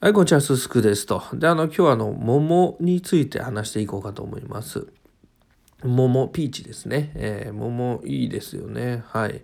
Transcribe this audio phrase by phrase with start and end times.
[0.00, 1.24] はい、こんにちは、すすくですと。
[1.34, 4.86] で、あの、今日はあの、桃について話していこうかと思います。
[5.84, 7.12] 桃、ピーチですね。
[7.14, 9.04] えー、桃いいですよね。
[9.06, 9.42] はい。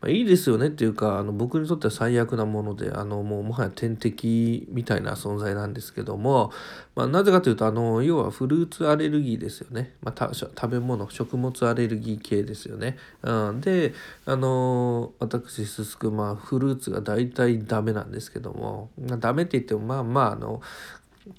[0.00, 6.52] まあ、いいですよねっていうか、あの僕にとっては最悪なもので、あのもうもはや天敵みたいな存在なんですけども、
[6.94, 9.94] まあ、なぜかというと、あの要はフルーツアレルギーですよね。
[10.02, 12.96] まあ、食べ物、食物アレルギー系ですよね。
[13.22, 13.92] うん、で、
[14.24, 20.62] あの私、すすく、まあ、フルーツが大体ダメなんですけども、まあ、ダメって言っても、まあまあ、あの、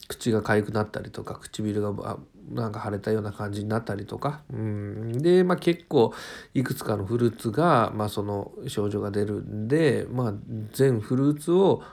[0.07, 2.17] 口が痒くなったりとか唇が
[2.53, 6.13] なんか腫れたような感じになったりとか、うん、で、まあ、結構
[6.53, 10.33] いくつかのフルーツが、まあ、その症状が出るんで、まあ、
[10.71, 11.83] 全フルーツを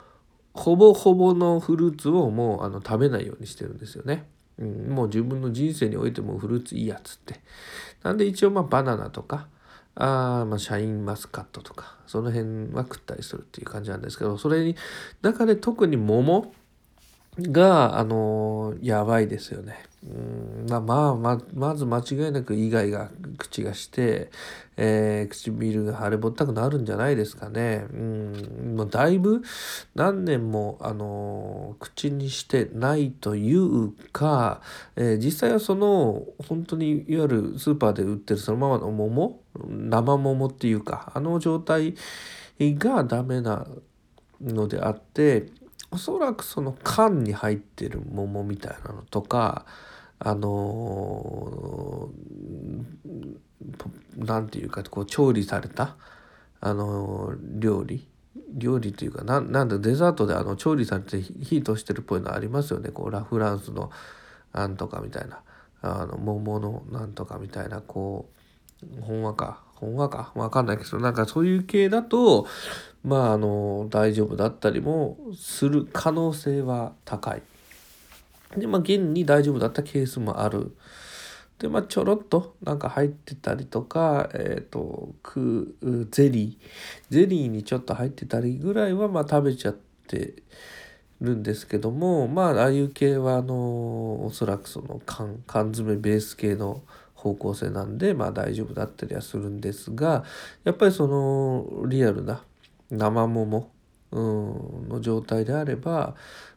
[0.53, 4.27] ほぼほぼのフルーツをもうあの食べないようにしてるんですよね。
[4.59, 7.39] うん、もう自分の人生においてもフルーツいいやつって。
[8.03, 9.47] なんで一応まあバナナとか
[9.95, 14.75] あまあシャインマスカットとかその辺は食ったりするっていう感じなんですけどそれに
[15.21, 16.53] 中で特に桃
[17.39, 19.83] が、あのー、やばいですよね。
[20.03, 20.81] うんまあ
[21.15, 24.31] まあまず間違いなくイガイガ口がして、
[24.75, 27.85] えー、唇が腫れぼったくなるんじゃないですかね。
[27.93, 29.43] うんもうだいぶ
[29.93, 34.61] 何年も、あのー、口にしてないというか、
[34.95, 41.93] えー、実際はその本当にいわゆるスーパーで売ってるそのままの桃生桃っていうかあの状態
[42.59, 43.67] がダメな
[44.41, 45.47] のであって
[45.89, 49.65] おそらくその缶に入ってる桃みたいなのとか
[50.19, 52.09] あの
[54.17, 55.95] 何、て言うかこう調理された、
[56.59, 58.07] あのー、料理？
[58.53, 62.89] 料理というかななんだデザートであの調理されて火通してるっぽいのありますよね。
[62.89, 63.91] こうラ・フランスの
[64.53, 65.41] なんとかみたいな
[65.81, 68.29] あの桃のなんとかみたいなこ
[68.99, 69.63] うほんわか？
[69.75, 70.31] ほんわか？
[70.35, 72.47] わかんないけどなんかそういう系だと
[73.03, 77.41] まああの大丈夫だったりもする可能性は高い。
[78.57, 80.75] でまあ現に大丈夫だったケースもある。
[81.59, 85.75] でまあちょろっとなんか入ってたりとかえっ、ー、とク
[86.09, 86.67] ゼリー
[87.09, 89.73] ゼリーにちょっと入ってたりぐらいはまあ食べちゃっ
[90.07, 90.33] て
[91.21, 96.81] るんですけどもまあああいう系はあのおそらくその缶缶詰ベース系の
[97.13, 100.23] 方向性なんでまあ大丈夫だったりはするんですが
[100.63, 102.43] やっぱりそのリアルな
[102.91, 103.71] 生桃、
[104.11, 106.15] うん、の状態であれば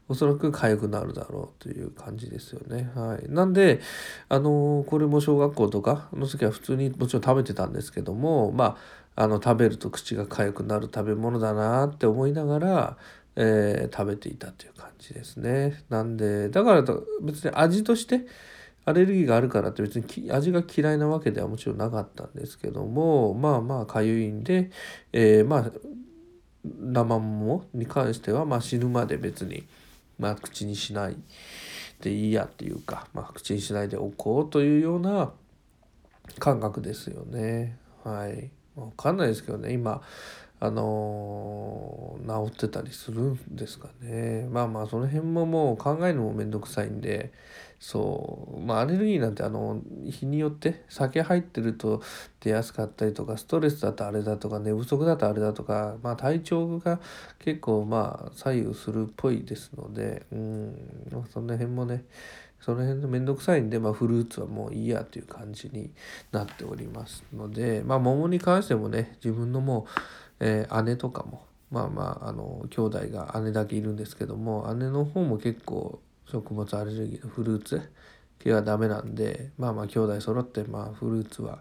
[0.09, 2.91] おそらく痒くなるだろうという感じですよね。
[2.95, 3.81] はい、なんで
[4.29, 8.77] あのこれも小学校とかの時は普通にもちろん食べてたんですけどもま
[9.17, 12.97] ああの食べると口が痒くなる食べ物だなって思いながら、
[13.37, 15.85] えー、食べていたという感じですね。
[15.89, 16.83] なんでだから
[17.23, 18.27] 別に味として
[18.85, 24.71] アレルギーがあるからって別に味が嫌いなわけではもちろんなかったんですけどもまあまあかゆいんで、
[25.13, 25.73] えー、まあ
[26.65, 29.65] 生桃に関しては、まあ、死ぬまで別に、
[30.19, 31.17] まあ、口にしない
[32.01, 35.31] でいいやっていうか、まあ、口にしないでおこうというような
[36.39, 37.77] 感覚ですよね。
[38.03, 38.51] はい。
[38.77, 40.03] わかんないですけどね今
[40.61, 47.33] あのー、治ってたりするんですかねまあまあその辺ももう考えるのも面倒くさいんで
[47.87, 48.61] そう。
[48.61, 52.01] まあアレルギーなんてあの日によって酒入ってると
[52.41, 56.99] 出やすかったりとかストレスだとあれだとか寝不足だとあれだとかまあ体調が
[57.41, 60.75] 結構まあ左右するっぽいですのでうん。
[61.31, 62.05] その辺もね
[62.59, 65.91] その辺の面倒くさいんで、まあ、フルーツはもういいやという感じに
[66.33, 69.91] なっておりますのでまあ桃に関してもね自分のもう
[70.41, 77.83] えー、姉とかもまあまああの兄弟が姉だけいるんですけども姉の方も結構食物アレルギーのフルーツ？
[78.39, 81.61] 系はダメなんでまあまあ兄弟揃ってまあフルーツは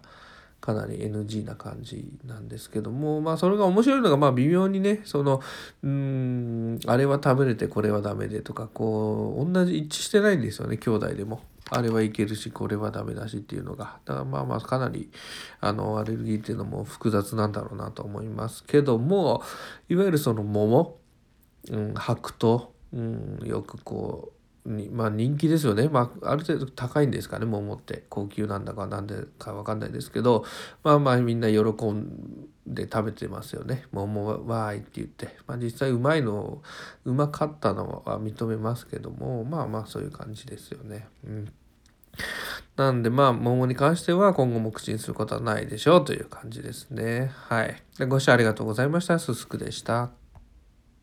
[0.60, 5.40] かなり NG な感じなんですけどもまあそれが面白いのがまあ微妙にねその
[5.82, 11.40] うんあれは食べれてこれはダメでとかこう同じ一致してないんですよね兄弟でも。
[11.70, 13.98] あれはいけるしこれはダメだしっていうのが。
[14.04, 15.10] だからまあまあかなり
[15.60, 19.42] あのアレルギーっていうのも複雑なんだろうなと思いますけども
[19.88, 20.98] いわゆるその桃、
[21.70, 30.44] うん、白桃、うん、よくこうにまあ人気ですよね、まあ、ある程度高いんですかね桃って高級なんだかなんでか分かんないですけど
[30.82, 36.62] まあまあみんな喜んで食べてますよね桃はわーいって言って、まあ、実際うまいの
[37.04, 41.06] うまかったのは認めますけどもまあまあそういう感じですよね。
[41.26, 41.52] うん
[42.76, 47.30] なんでまあ桃に関しては今後も口にすることはないでしょうという感じですね。
[47.32, 47.82] はい。
[48.08, 49.18] ご視聴ありがとうございました。
[49.18, 50.23] すすくでした。